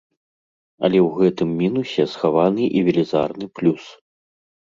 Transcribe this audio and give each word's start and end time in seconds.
Але 0.87 0.99
ў 1.01 1.09
гэтым 1.19 1.49
мінусе 1.61 2.03
схаваны 2.13 2.63
і 2.79 2.83
велізарны 2.87 3.45
плюс. 3.59 3.85